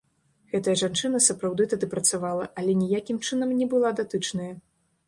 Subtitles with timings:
[0.53, 4.53] Гэтая жанчына, сапраўды, тады працавала, але ніякім чынам не была датычная.